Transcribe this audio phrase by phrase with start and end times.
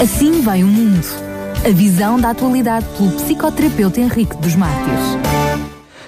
[0.00, 1.04] Assim vai o mundo.
[1.62, 4.98] A visão da atualidade pelo psicoterapeuta Henrique dos Mártires.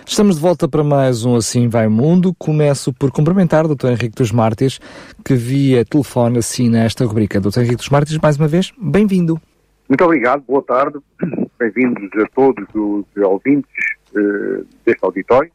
[0.06, 2.34] Estamos de volta para mais um Assim Vai o Mundo.
[2.38, 3.88] Começo por cumprimentar o Dr.
[3.88, 4.80] Henrique dos Mártires,
[5.22, 7.38] que via telefone assina esta rubrica.
[7.38, 7.58] Dr.
[7.58, 9.38] Henrique dos Mártires, mais uma vez, bem-vindo.
[9.86, 10.98] Muito obrigado, boa tarde.
[11.58, 13.68] Bem-vindos a todos os ouvintes
[14.16, 15.52] uh, deste auditório.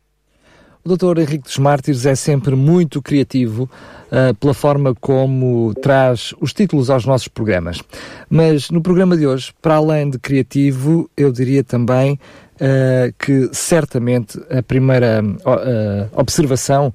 [0.88, 1.20] O Dr.
[1.20, 3.70] Henrique dos Mártires é sempre muito criativo
[4.10, 7.84] uh, pela forma como traz os títulos aos nossos programas.
[8.30, 14.40] Mas no programa de hoje, para além de criativo, eu diria também uh, que certamente
[14.50, 16.94] a primeira uh, observação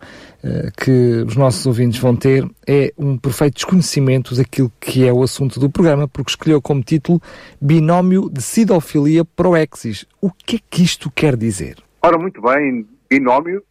[0.76, 5.60] que os nossos ouvintes vão ter é um perfeito desconhecimento daquilo que é o assunto
[5.60, 7.22] do programa, porque escolheu como título
[7.60, 10.04] Binómio de Sidofilia Proexis.
[10.20, 11.76] O que é que isto quer dizer?
[12.02, 13.62] Ora, muito bem, binómio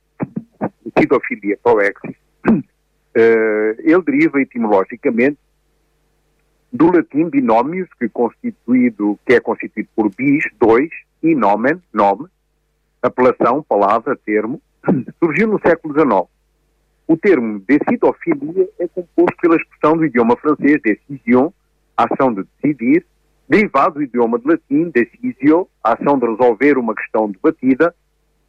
[0.94, 2.16] pedofilia proexis,
[2.48, 5.38] uh, ele deriva etimologicamente
[6.72, 10.90] do latim binómios, que, constituído, que é constituído por bis, dois,
[11.22, 12.28] e nomen, nome,
[13.02, 14.62] apelação, palavra, termo,
[15.20, 16.28] surgiu no século XIX.
[17.08, 21.50] O termo decidofilia é composto pela expressão do idioma francês decision,
[21.98, 23.06] ação de decidir,
[23.50, 27.94] derivado do idioma de latim decisio, ação de resolver uma questão debatida,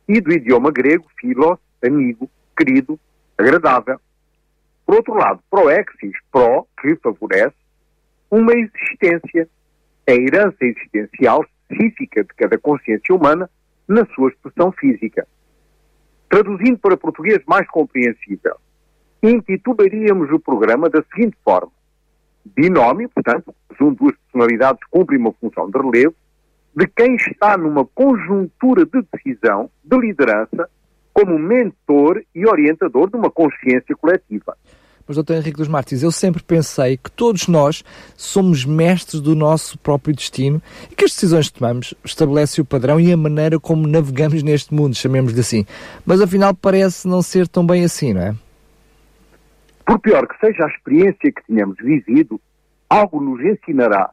[0.08, 2.98] e do idioma grego philos, amigo, querido,
[3.36, 4.00] agradável.
[4.84, 7.56] Por outro lado, proexis, pro, que favorece,
[8.30, 9.48] uma existência,
[10.08, 13.48] a herança existencial específica de cada consciência humana
[13.86, 15.26] na sua expressão física.
[16.28, 18.56] Traduzindo para português mais compreensível,
[19.22, 21.72] intitularíamos o programa da seguinte forma:
[22.44, 26.14] Binómio, portanto, junto duas personalidades cumprem uma função de relevo,
[26.74, 30.68] de quem está numa conjuntura de decisão, de liderança,
[31.12, 34.56] como mentor e orientador de uma consciência coletiva.
[35.06, 37.82] Mas, doutor Henrique dos Martins, eu sempre pensei que todos nós
[38.16, 43.00] somos mestres do nosso próprio destino e que as decisões que tomamos estabelecem o padrão
[43.00, 45.66] e a maneira como navegamos neste mundo, chamemos-lhe assim.
[46.06, 48.34] Mas, afinal, parece não ser tão bem assim, não é?
[49.84, 52.40] Por pior que seja a experiência que tenhamos vivido,
[52.88, 54.10] algo nos ensinará.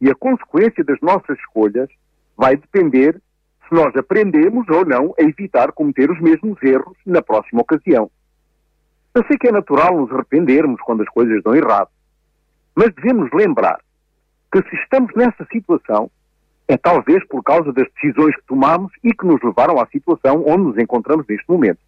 [0.00, 1.88] E a consequência das nossas escolhas
[2.36, 3.20] vai depender
[3.70, 8.10] se nós aprendemos ou não a evitar cometer os mesmos erros na próxima ocasião.
[9.14, 11.88] Eu sei que é natural nos arrependermos quando as coisas dão errado,
[12.74, 13.80] mas devemos lembrar
[14.52, 16.10] que se estamos nessa situação,
[16.66, 20.64] é talvez por causa das decisões que tomamos e que nos levaram à situação onde
[20.64, 21.78] nos encontramos neste momento.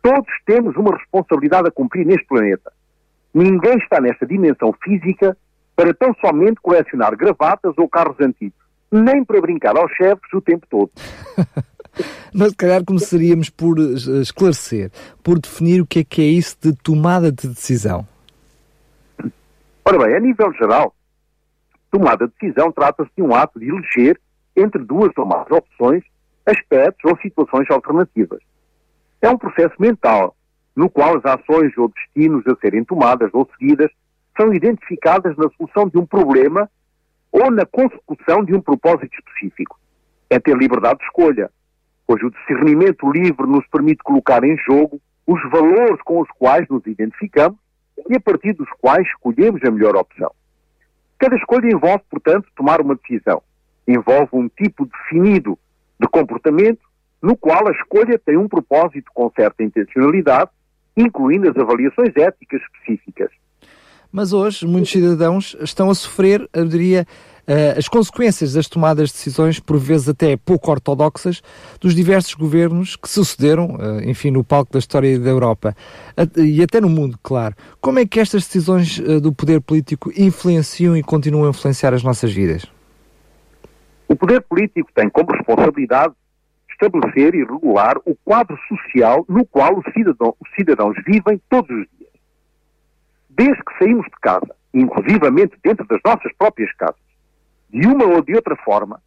[0.00, 2.72] Todos temos uma responsabilidade a cumprir neste planeta.
[3.34, 5.36] Ninguém está nesta dimensão física
[5.74, 8.57] para tão somente colecionar gravatas ou carros antigos
[8.90, 10.90] nem para brincar aos chefes o tempo todo.
[12.32, 14.90] Mas, se calhar, começaríamos por esclarecer,
[15.22, 18.06] por definir o que é que é isso de tomada de decisão.
[19.84, 20.94] Ora bem, a nível geral,
[21.90, 24.20] tomada de decisão trata-se de um ato de eleger
[24.54, 26.04] entre duas ou mais opções,
[26.46, 28.40] aspectos ou situações alternativas.
[29.20, 30.36] É um processo mental,
[30.76, 33.90] no qual as ações ou destinos a serem tomadas ou seguidas
[34.36, 36.70] são identificadas na solução de um problema
[37.32, 39.78] ou na consecução de um propósito específico.
[40.30, 41.50] É ter liberdade de escolha,
[42.06, 46.86] pois o discernimento livre nos permite colocar em jogo os valores com os quais nos
[46.86, 47.58] identificamos
[48.08, 50.30] e a partir dos quais escolhemos a melhor opção.
[51.18, 53.42] Cada escolha envolve, portanto, tomar uma decisão.
[53.86, 55.58] Envolve um tipo definido
[56.00, 56.80] de comportamento
[57.20, 60.50] no qual a escolha tem um propósito com certa intencionalidade,
[60.96, 63.30] incluindo as avaliações éticas específicas.
[64.18, 67.06] Mas hoje muitos cidadãos estão a sofrer, eu diria,
[67.46, 71.40] uh, as consequências das tomadas de decisões, por vezes até pouco ortodoxas,
[71.80, 75.72] dos diversos governos que sucederam, uh, enfim, no palco da história da Europa
[76.36, 77.54] e até no mundo, claro.
[77.80, 82.02] Como é que estas decisões uh, do poder político influenciam e continuam a influenciar as
[82.02, 82.66] nossas vidas?
[84.08, 86.12] O poder político tem como responsabilidade
[86.72, 91.86] estabelecer e regular o quadro social no qual os, cidadão, os cidadãos vivem todos os
[91.96, 92.07] dias
[93.38, 97.00] desde que saímos de casa, inclusivamente dentro das nossas próprias casas,
[97.70, 99.00] de uma ou de outra forma,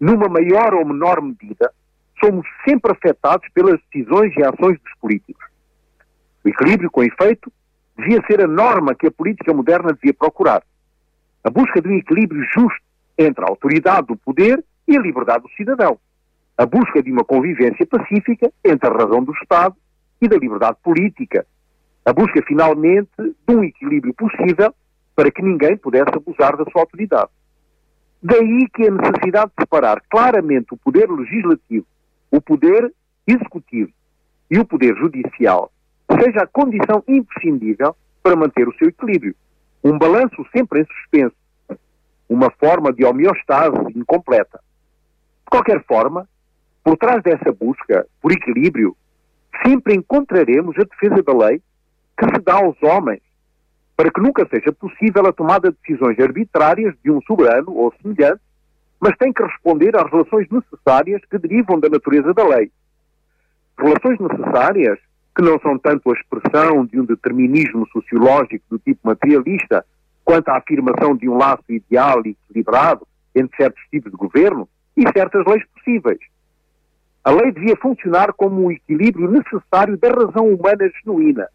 [0.00, 1.72] numa maior ou menor medida,
[2.18, 5.44] somos sempre afetados pelas decisões e ações dos políticos.
[6.44, 7.52] O equilíbrio, com efeito,
[7.96, 10.62] devia ser a norma que a política moderna devia procurar.
[11.44, 12.82] A busca de um equilíbrio justo
[13.16, 15.98] entre a autoridade do poder e a liberdade do cidadão.
[16.58, 19.76] A busca de uma convivência pacífica entre a razão do Estado
[20.20, 21.46] e da liberdade política,
[22.06, 24.72] a busca, finalmente, de um equilíbrio possível
[25.14, 27.30] para que ninguém pudesse abusar da sua autoridade.
[28.22, 31.84] Daí que a necessidade de separar claramente o poder legislativo,
[32.30, 32.92] o poder
[33.26, 33.90] executivo
[34.48, 35.72] e o poder judicial
[36.20, 39.34] seja a condição imprescindível para manter o seu equilíbrio.
[39.82, 41.36] Um balanço sempre em suspenso
[42.28, 44.58] uma forma de homeostase incompleta.
[44.58, 46.28] De qualquer forma,
[46.82, 48.96] por trás dessa busca por equilíbrio,
[49.64, 51.62] sempre encontraremos a defesa da lei
[52.16, 53.20] que se dá aos homens,
[53.96, 58.40] para que nunca seja possível a tomada de decisões arbitrárias de um soberano ou semelhante,
[59.00, 62.70] mas tem que responder às relações necessárias que derivam da natureza da lei.
[63.78, 64.98] Relações necessárias
[65.34, 69.84] que não são tanto a expressão de um determinismo sociológico do tipo materialista,
[70.24, 74.66] quanto a afirmação de um laço ideal e equilibrado entre certos tipos de governo
[74.96, 76.18] e certas leis possíveis.
[77.22, 81.48] A lei devia funcionar como um equilíbrio necessário da razão humana genuína.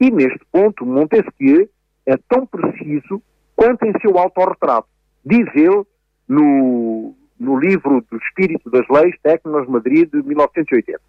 [0.00, 1.68] E neste ponto, Montesquieu
[2.06, 3.22] é tão preciso
[3.56, 4.88] quanto em seu autorretrato.
[5.24, 5.84] Diz ele
[6.28, 11.00] no, no livro do Espírito das Leis, Tecnos Madrid, de 1980.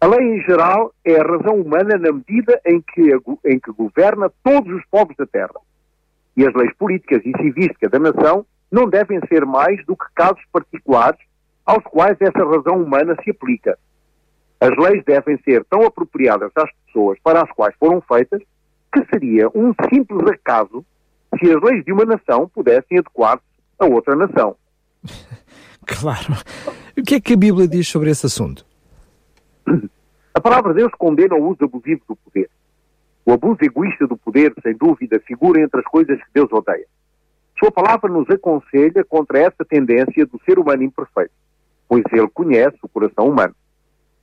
[0.00, 3.10] A lei, em geral, é a razão humana na medida em que,
[3.44, 5.58] em que governa todos os povos da Terra.
[6.36, 10.42] E as leis políticas e civis cada nação não devem ser mais do que casos
[10.52, 11.18] particulares
[11.64, 13.78] aos quais essa razão humana se aplica.
[14.60, 18.40] As leis devem ser tão apropriadas às pessoas para as quais foram feitas
[18.92, 20.84] que seria um simples acaso
[21.38, 23.44] se as leis de uma nação pudessem adequar-se
[23.78, 24.56] a outra nação.
[25.86, 26.34] claro.
[26.96, 28.64] O que é que a Bíblia diz sobre esse assunto?
[30.32, 32.48] A palavra de Deus condena o uso abusivo do poder.
[33.24, 36.86] O abuso egoísta do poder, sem dúvida, figura entre as coisas que Deus odeia.
[37.58, 41.32] Sua palavra nos aconselha contra essa tendência do ser humano imperfeito,
[41.88, 43.54] pois ele conhece o coração humano.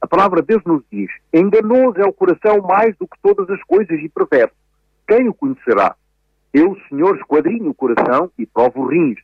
[0.04, 3.64] A palavra de Deus nos diz: enganoso é o coração mais do que todas as
[3.64, 4.54] coisas e perverso.
[5.08, 5.96] Quem o conhecerá?
[6.54, 9.18] Eu, Senhor, esquadrinho o coração e provo rins.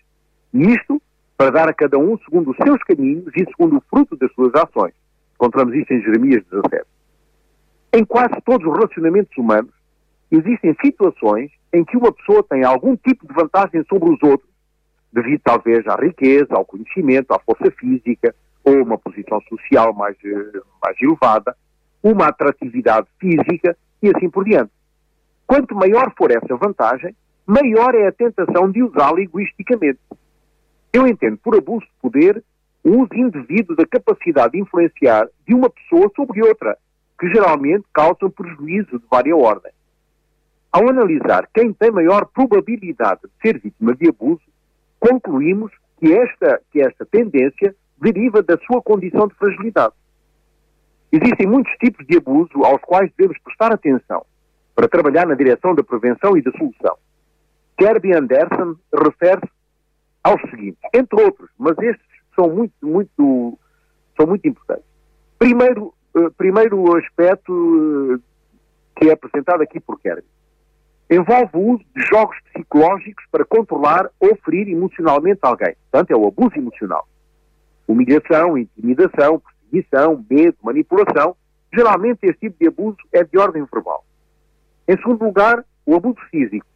[0.54, 1.02] E isto
[1.38, 4.56] para dar a cada um segundo os seus caminhos e segundo o fruto das suas
[4.56, 4.94] ações.
[5.36, 6.86] Encontramos isto em Jeremias 17.
[7.92, 9.74] Em quase todos os relacionamentos humanos,
[10.31, 14.50] existem situações em que uma pessoa tem algum tipo de vantagem sobre os outros,
[15.12, 18.34] devido talvez à riqueza, ao conhecimento, à força física,
[18.64, 21.56] ou uma posição social mais, eh, mais elevada,
[22.04, 24.72] uma atratividade física e assim por diante.
[25.46, 27.16] Quanto maior for essa vantagem,
[27.46, 30.00] maior é a tentação de usá-la egoisticamente.
[30.94, 32.44] Eu entendo por abuso de poder
[32.84, 36.78] o uso indevido da capacidade de influenciar de uma pessoa sobre outra,
[37.20, 39.74] que geralmente causam prejuízo de várias ordens.
[40.72, 44.42] Ao analisar quem tem maior probabilidade de ser vítima de abuso,
[45.00, 49.94] concluímos que esta, que esta tendência deriva da sua condição de fragilidade.
[51.12, 54.25] Existem muitos tipos de abuso aos quais devemos prestar atenção
[54.75, 56.96] para trabalhar na direção da prevenção e da solução.
[57.78, 59.51] Kirby Anderson refere-se
[60.24, 62.06] aos seguintes, entre outros, mas estes
[62.36, 63.57] são muito, muito,
[64.18, 64.86] são muito importantes.
[65.38, 68.22] Primeiro, uh, primeiro aspecto uh,
[68.95, 70.24] que é apresentado aqui por Kerry.
[71.10, 75.75] Envolve o uso de jogos psicológicos para controlar ou ferir emocionalmente alguém.
[75.90, 77.07] Portanto, é o abuso emocional.
[77.90, 81.36] Humilhação, intimidação, perseguição, medo, manipulação.
[81.74, 84.06] Geralmente, este tipo de abuso é de ordem verbal.
[84.88, 86.68] Em segundo lugar, o abuso físico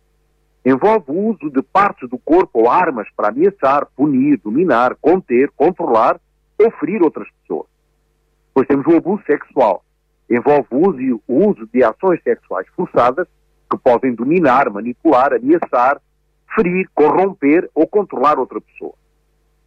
[0.66, 6.20] envolve o uso de partes do corpo ou armas para ameaçar, punir, dominar, conter, controlar
[6.60, 7.68] ou ferir outras pessoas.
[8.48, 9.86] Depois temos o abuso sexual.
[10.28, 13.28] Envolve o uso, o uso de ações sexuais forçadas
[13.70, 16.02] que podem dominar, manipular, ameaçar,
[16.56, 18.96] ferir, corromper ou controlar outra pessoa.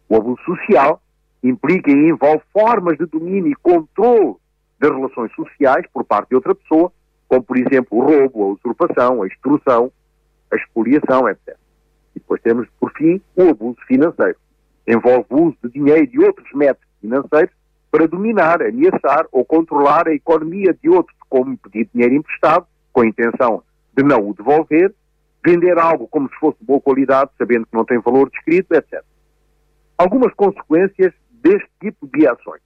[0.09, 1.01] O abuso social
[1.49, 4.35] implica e envolve formas de domínio e controle
[4.79, 6.91] das relações sociais por parte de outra pessoa,
[7.27, 9.91] como por exemplo o roubo, a usurpação, a extorsão,
[10.51, 11.55] a expoliação, etc.
[12.15, 14.37] E depois temos, por fim, o abuso financeiro.
[14.87, 17.53] Envolve o uso de dinheiro e de outros métodos financeiros
[17.91, 23.07] para dominar, ameaçar ou controlar a economia de outros, como pedir dinheiro emprestado, com a
[23.07, 23.63] intenção
[23.95, 24.93] de não o devolver,
[25.45, 29.03] vender algo como se fosse de boa qualidade, sabendo que não tem valor descrito, etc.
[29.97, 32.61] Algumas consequências deste tipo de ações.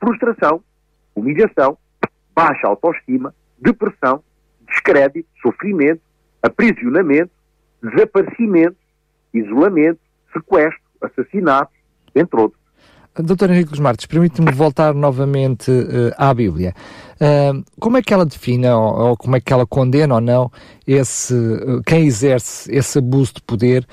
[0.00, 0.62] Frustração,
[1.14, 1.76] humilhação,
[2.34, 4.22] baixa autoestima, depressão,
[4.66, 6.00] descrédito, sofrimento,
[6.42, 7.30] aprisionamento,
[7.82, 8.76] desaparecimento,
[9.34, 10.00] isolamento,
[10.32, 11.72] sequestro, assassinato,
[12.14, 12.58] entre outros.
[13.20, 16.72] Doutor Henrique Martins, permite-me voltar novamente uh, à Bíblia.
[17.14, 20.52] Uh, como é que ela define, ou, ou, como é que ela condena ou não,
[20.86, 23.86] esse, uh, quem exerce esse abuso de poder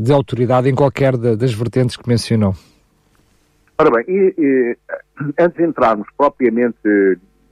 [0.00, 2.54] de autoridade em qualquer das vertentes que mencionou?
[3.80, 4.76] Ora bem, e, e,
[5.38, 6.76] antes de entrarmos propriamente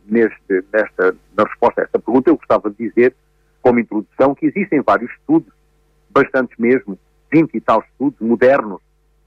[0.04, 3.14] neste, nesta, na resposta a esta pergunta, eu gostava de dizer
[3.62, 5.52] como introdução, que existem vários estudos,
[6.11, 6.99] bastantes mesmo,
[7.33, 8.80] 20 e tal estudos modernos,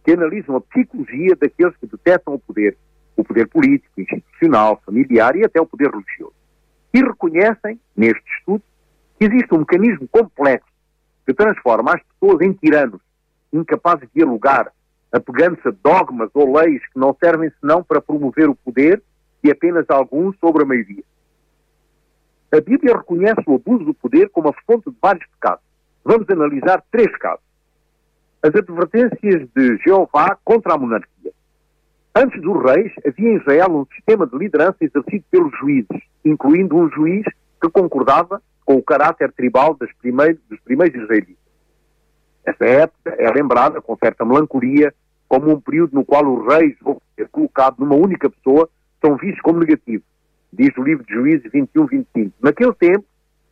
[0.03, 2.77] que analisam a psicologia daqueles que detectam o poder,
[3.15, 6.33] o poder político, institucional, familiar e até o poder religioso.
[6.93, 8.63] E reconhecem, neste estudo,
[9.17, 10.67] que existe um mecanismo complexo
[11.25, 12.99] que transforma as pessoas em tiranos,
[13.53, 14.71] incapazes de dialogar,
[15.11, 19.01] apegando-se a dogmas ou leis que não servem senão para promover o poder
[19.43, 21.03] e apenas alguns sobre a maioria.
[22.51, 25.63] A Bíblia reconhece o abuso do poder como a fonte de vários pecados.
[26.03, 27.43] Vamos analisar três casos.
[28.41, 31.31] As advertências de Jeová contra a monarquia.
[32.15, 36.89] Antes dos reis, havia em Israel um sistema de liderança exercido pelos juízes, incluindo um
[36.89, 37.23] juiz
[37.61, 41.48] que concordava com o caráter tribal primeiros, dos primeiros israelitas.
[42.49, 44.93] Essa época é lembrada com certa melancolia
[45.27, 48.67] como um período no qual os reis, vão ser colocados numa única pessoa,
[49.01, 50.09] são vistos como negativos
[50.51, 52.33] diz o livro de Juízes 21, 25.
[52.41, 53.05] Naquele tempo,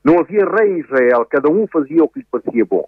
[0.04, 2.88] não havia rei em Israel, cada um fazia o que lhe parecia bom.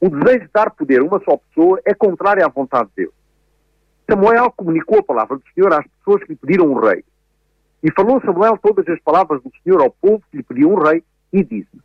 [0.00, 3.14] O desejo de dar poder a uma só pessoa é contrário à vontade de Deus.
[4.10, 7.04] Samuel comunicou a palavra do Senhor às pessoas que lhe pediram um rei.
[7.82, 11.02] E falou Samuel todas as palavras do Senhor ao povo que lhe pediu um rei
[11.32, 11.80] e disse: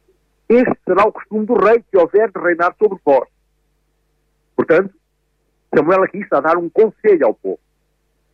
[0.50, 3.30] Este será o costume do rei que houver de reinar sobre vós.
[4.56, 4.92] Portanto,
[5.74, 7.60] Samuel aqui está a dar um conselho ao povo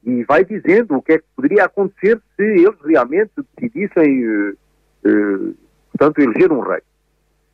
[0.06, 5.56] e vai dizendo o que é que poderia acontecer se eles realmente decidissem, uh,
[5.92, 6.82] portanto, eleger um rei.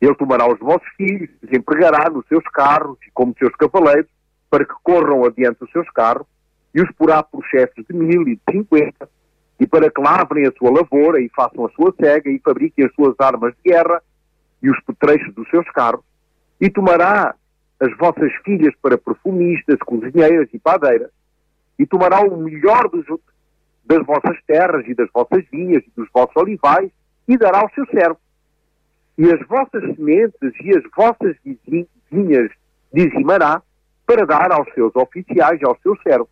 [0.00, 4.10] Ele tomará os vossos filhos, os empregará nos seus carros e como seus cavaleiros,
[4.50, 6.26] para que corram adiante dos seus carros,
[6.74, 9.08] e os porá por chefes de mil e de cinquenta,
[9.58, 12.94] e para que lavrem a sua lavoura e façam a sua cega e fabriquem as
[12.94, 14.02] suas armas de guerra
[14.62, 16.04] e os petrechos dos seus carros,
[16.60, 17.34] e tomará
[17.80, 21.10] as vossas filhas para perfumistas, cozinheiras e padeiras,
[21.78, 23.04] e tomará o melhor dos,
[23.84, 26.90] das vossas terras e das vossas vinhas e dos vossos olivais
[27.26, 28.18] e dará ao seu servo.
[29.18, 31.36] E as vossas sementes e as vossas
[32.10, 32.50] vinhas
[32.92, 33.62] dizimará
[34.06, 36.28] para dar aos seus oficiais e aos seus servos.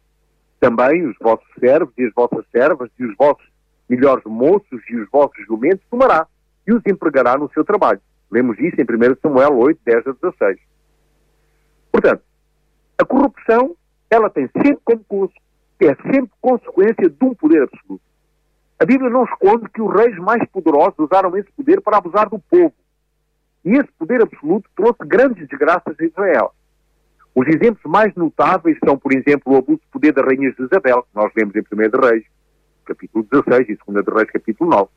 [0.60, 3.49] Também os vossos servos e as vossas servas e os vossos
[3.88, 6.26] melhores moços e os vossos jumentos tomará
[6.66, 8.00] e os empregará no seu trabalho.
[8.30, 10.58] Lemos isso em 1 Samuel 8, 10 a 16.
[11.90, 12.22] Portanto,
[12.99, 13.76] a corrupção
[14.08, 15.30] ela tem sempre como
[15.80, 18.02] é sempre consequência de um poder absoluto.
[18.78, 22.38] A Bíblia não esconde que os reis mais poderosos usaram esse poder para abusar do
[22.38, 22.75] povo.
[23.64, 26.54] E esse poder absoluto trouxe grandes desgraças a Israel.
[27.34, 31.14] Os exemplos mais notáveis são, por exemplo, o abuso de poder da rainha Isabel, que
[31.14, 32.25] nós vemos em 1 de Reis,
[32.84, 34.88] capítulo 16, e 2 de Reis, capítulo 9,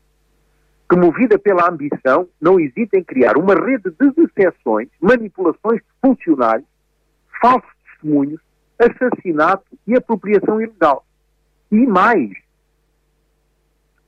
[0.88, 6.68] que, movida pela ambição, não hesita em criar uma rede de decepções, manipulações de funcionários,
[7.40, 8.40] falsos testemunhos,
[8.78, 11.04] assassinato e apropriação ilegal.
[11.70, 12.30] E mais.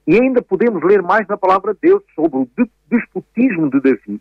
[0.07, 2.49] E ainda podemos ler mais na palavra de Deus sobre o
[2.89, 4.21] despotismo de Davi,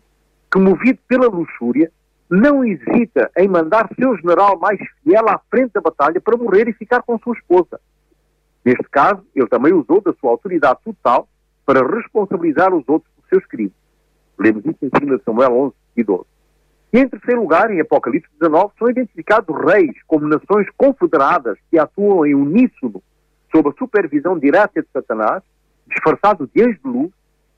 [0.50, 1.92] que, movido pela luxúria,
[2.28, 6.72] não hesita em mandar seu general mais fiel à frente da batalha para morrer e
[6.72, 7.80] ficar com sua esposa.
[8.64, 11.28] Neste caso, ele também usou da sua autoridade total
[11.66, 13.74] para responsabilizar os outros por seus crimes.
[14.38, 16.24] Lemos isso em 2 Samuel 11 e 12.
[16.92, 22.24] E em terceiro lugar, em Apocalipse 19, são identificados reis como nações confederadas que atuam
[22.24, 23.02] em uníssono
[23.50, 25.42] sob a supervisão direta de Satanás,
[25.86, 27.10] disfarçado de anjos de luz,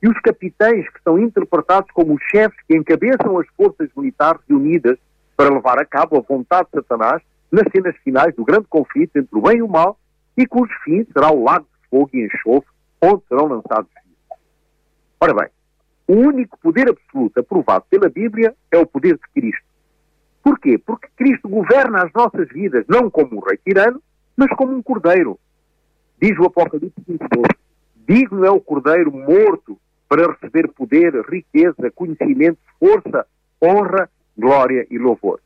[0.02, 4.96] e os capitães que são interpretados como os chefes que encabeçam as forças militares reunidas
[5.36, 9.36] para levar a cabo a vontade de Satanás nas cenas finais do grande conflito entre
[9.36, 9.98] o bem e o mal,
[10.36, 12.70] e cujo fim será o lago de fogo e enxofre,
[13.02, 14.40] onde serão lançados vivos.
[15.20, 15.48] Ora bem,
[16.06, 19.66] o único poder absoluto aprovado pela Bíblia é o poder de Cristo.
[20.42, 20.78] Porquê?
[20.78, 24.02] Porque Cristo governa as nossas vidas não como um rei tirano,
[24.36, 25.38] mas como um cordeiro.
[26.20, 27.46] Diz o Apocalipse 22.
[28.08, 29.78] Digno é o cordeiro morto
[30.08, 33.26] para receber poder, riqueza, conhecimento, força,
[33.62, 35.40] honra, glória e louvor.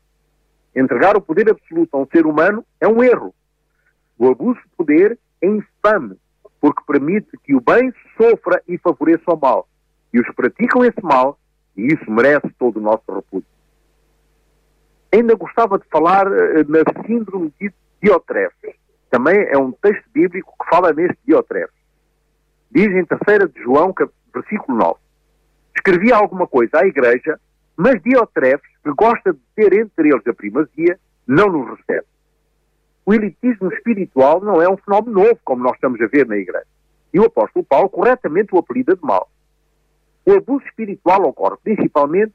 [0.75, 3.33] Entregar o poder absoluto a um ser humano é um erro.
[4.17, 6.15] O abuso de poder é infame,
[6.63, 9.67] porque permite que o bem sofra e favoreça o mal
[10.13, 11.37] e os praticam esse mal,
[11.75, 13.49] e isso merece todo o nosso repúdio.
[15.13, 16.31] Ainda gostava de falar uh,
[16.69, 17.69] na síndrome de
[18.01, 18.75] Diotrefes.
[19.09, 21.75] Também é um texto bíblico que fala neste Diotrefes.
[22.71, 23.93] Diz em 3 de João,
[24.33, 24.99] versículo 9.
[25.75, 27.37] Escrevia alguma coisa à igreja,
[27.75, 32.07] mas Diotrefes, que gosta de ter entre eles a primazia, não nos recebe.
[33.05, 36.65] O elitismo espiritual não é um fenómeno novo, como nós estamos a ver na igreja.
[37.13, 39.29] E o apóstolo Paulo corretamente o apelida de mal.
[40.25, 42.33] O abuso espiritual ocorre principalmente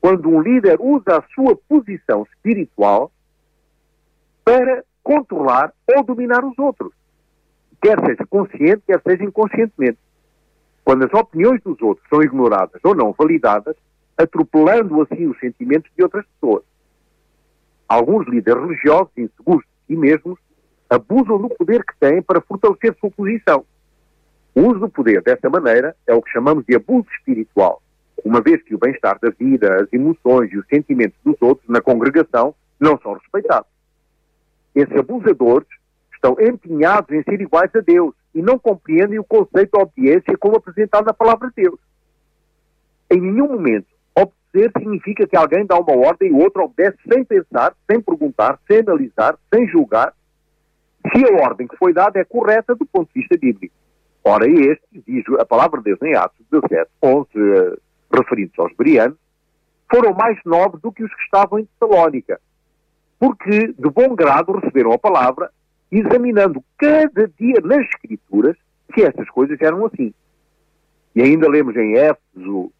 [0.00, 3.10] quando um líder usa a sua posição espiritual
[4.44, 6.92] para controlar ou dominar os outros,
[7.82, 9.98] quer seja consciente, quer seja inconscientemente.
[10.84, 13.76] Quando as opiniões dos outros são ignoradas ou não validadas,
[14.16, 16.64] atropelando assim os sentimentos de outras pessoas.
[17.88, 20.38] Alguns líderes religiosos, inseguros si mesmos,
[20.88, 23.64] abusam do poder que têm para fortalecer sua posição
[24.54, 27.82] o uso do poder desta maneira é o que chamamos de abuso espiritual.
[28.22, 31.80] uma vez que o bem-estar da vida, as emoções e os sentimentos dos outros na
[31.80, 33.70] congregação não são respeitados.
[34.74, 35.66] Esses abusadores
[36.12, 40.56] estão empenhados em ser iguais a Deus e não compreendem o conceito de obediência como
[40.56, 41.80] apresentado na palavra de Deus.
[43.10, 43.86] Em nenhum momento,
[44.50, 48.58] obedecer significa que alguém dá uma ordem e o outro obedece sem pensar, sem perguntar,
[48.66, 50.12] sem analisar, sem julgar,
[51.12, 53.74] se a ordem que foi dada é correta do ponto de vista bíblico.
[54.22, 57.80] Ora, estes, diz a palavra de Deus em Atos 17, 11, uh,
[58.12, 59.16] referidos aos berianos,
[59.90, 62.38] foram mais nobres do que os que estavam em Tessalónica,
[63.18, 65.50] porque de bom grado receberam a palavra,
[65.90, 68.56] examinando cada dia nas Escrituras
[68.94, 70.12] se estas coisas eram assim.
[71.14, 72.70] E ainda lemos em Éfeso,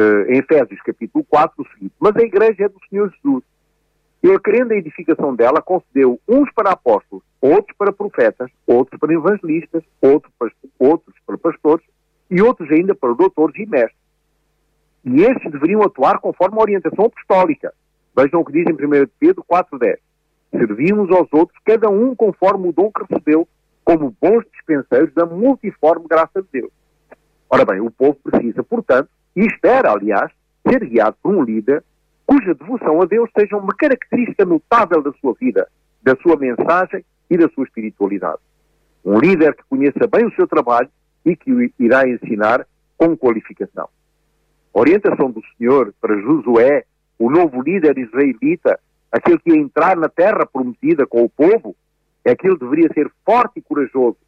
[0.00, 3.44] uh, em Efésios capítulo 4, o seguinte, mas a igreja é do Senhor Jesus.
[4.22, 9.82] Ele, querendo a edificação dela, concedeu uns para apóstolos, outros para profetas, outros para evangelistas,
[10.00, 11.86] outros para, outros para pastores
[12.30, 14.00] e outros ainda para doutores e mestres.
[15.04, 17.72] E estes deveriam atuar conforme a orientação apostólica.
[18.14, 19.98] Vejam o que diz em 1 Pedro 4.10.
[20.50, 23.48] Servimos aos outros, cada um conforme o dom que recebeu,
[23.82, 26.70] como bons dispenseiros da multiforme graça de Deus.
[27.48, 30.30] Ora bem, o povo precisa, portanto, e espera, aliás,
[30.66, 31.82] ser guiado por um líder
[32.26, 35.66] cuja devoção a Deus seja uma característica notável da sua vida,
[36.00, 38.38] da sua mensagem e da sua espiritualidade.
[39.04, 40.88] Um líder que conheça bem o seu trabalho
[41.24, 43.88] e que o irá ensinar com qualificação.
[44.72, 46.84] A orientação do Senhor para Josué,
[47.18, 48.78] o novo líder israelita,
[49.10, 51.74] aquele que ia entrar na terra prometida com o povo,
[52.24, 54.18] é que ele deveria ser forte e corajoso,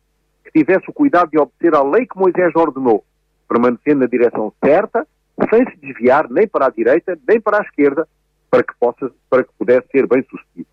[0.45, 3.05] que tivesse o cuidado de obedecer à lei que Moisés ordenou,
[3.53, 5.07] permanecendo na direção certa
[5.51, 8.09] sem se desviar nem para a direita nem para a esquerda,
[8.51, 10.69] para que, possa, para que pudesse ser bem sucedido.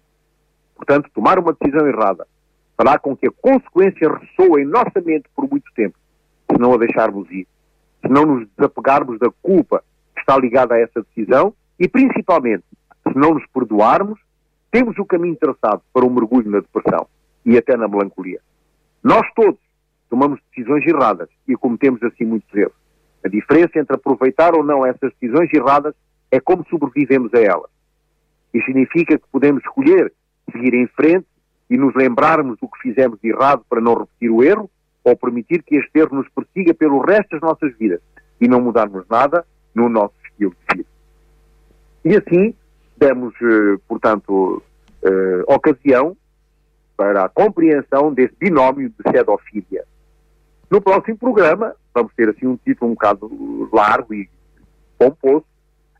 [0.75, 2.25] Portanto, tomar uma decisão errada
[2.77, 5.97] fará com que a consequência ressoe em nossa mente por muito tempo,
[6.49, 7.45] se não a deixarmos ir,
[8.01, 9.83] se não nos desapegarmos da culpa
[10.15, 12.63] que está ligada a essa decisão e, principalmente,
[13.07, 14.19] se não nos perdoarmos,
[14.71, 17.07] temos o caminho traçado para um mergulho na depressão
[17.45, 18.39] e até na melancolia.
[19.03, 19.59] Nós todos
[20.09, 22.75] tomamos decisões erradas e cometemos assim muitos erros.
[23.23, 25.93] A diferença entre aproveitar ou não essas decisões erradas
[26.31, 27.69] é como sobrevivemos a elas.
[28.53, 30.11] Isso significa que podemos escolher
[30.51, 31.27] seguir em frente
[31.69, 34.69] e nos lembrarmos do que fizemos de errado para não repetir o erro,
[35.03, 38.01] ou permitir que este erro nos persiga pelo resto das nossas vidas
[38.41, 40.89] e não mudarmos nada no nosso estilo de vida.
[42.03, 42.53] E assim
[42.97, 44.61] demos, eh, portanto,
[45.03, 46.17] eh, ocasião
[46.97, 49.85] para a compreensão desse binómio de cedofilia.
[50.69, 54.29] No próximo programa, vamos ter assim um título um bocado largo e
[54.97, 55.45] pomposo,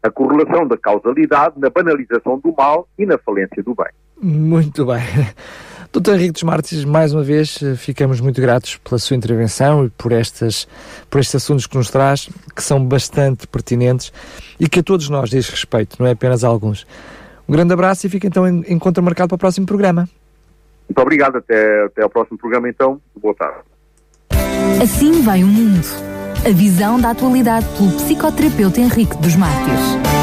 [0.03, 3.87] a correlação da causalidade na banalização do mal e na falência do bem.
[4.21, 5.01] Muito bem.
[5.91, 10.11] Doutor Henrique dos Martins, mais uma vez ficamos muito gratos pela sua intervenção e por,
[10.11, 10.67] estas,
[11.09, 14.13] por estes assuntos que nos traz, que são bastante pertinentes
[14.59, 16.85] e que a todos nós diz respeito, não é apenas a alguns.
[17.47, 20.07] Um grande abraço e fica então em encontro marcado para o próximo programa.
[20.87, 23.01] Muito obrigado, até, até ao próximo programa então.
[23.19, 23.61] Boa tarde.
[24.81, 25.87] Assim vai o mundo.
[26.45, 30.18] A visão da atualidade pelo psicoterapeuta Henrique dos Mártires.